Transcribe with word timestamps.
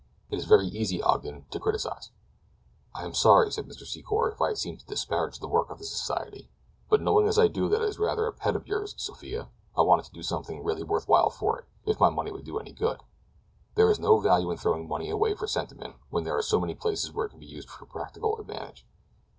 It 0.31 0.39
is 0.39 0.45
very 0.45 0.65
easy, 0.65 0.99
Ogden, 1.03 1.45
to 1.51 1.59
criticise." 1.59 2.09
"I 2.95 3.05
am 3.05 3.13
sorry," 3.13 3.51
said 3.51 3.67
Mr. 3.67 3.83
Secor, 3.85 4.33
"if 4.33 4.41
I 4.41 4.47
have 4.47 4.57
seemed 4.57 4.79
to 4.79 4.85
disparage 4.87 5.37
the 5.37 5.47
work 5.47 5.69
of 5.69 5.77
the 5.77 5.83
society; 5.85 6.49
but 6.89 7.03
knowing 7.03 7.27
as 7.27 7.37
I 7.37 7.47
do 7.47 7.69
that 7.69 7.83
it 7.83 7.87
is 7.87 7.99
rather 7.99 8.25
a 8.25 8.33
pet 8.33 8.55
of 8.55 8.65
yours, 8.65 8.95
Sophia, 8.97 9.49
I 9.77 9.81
wanted 9.83 10.05
to 10.05 10.11
do 10.11 10.23
something 10.23 10.63
really 10.63 10.81
worth 10.81 11.07
while 11.07 11.29
for 11.29 11.59
it—if 11.59 11.99
my 11.99 12.09
money 12.09 12.31
would 12.31 12.45
do 12.45 12.57
any 12.57 12.71
good. 12.73 13.03
There 13.75 13.91
is 13.91 13.99
no 13.99 14.17
value 14.19 14.49
in 14.49 14.57
throwing 14.57 14.87
money 14.87 15.11
away 15.11 15.35
for 15.35 15.45
sentiment 15.45 15.97
when 16.09 16.23
there 16.23 16.35
are 16.35 16.41
so 16.41 16.59
many 16.59 16.73
places 16.73 17.13
where 17.13 17.27
it 17.27 17.29
can 17.29 17.39
be 17.39 17.45
used 17.45 17.69
to 17.69 17.85
practical 17.85 18.39
advantage. 18.39 18.87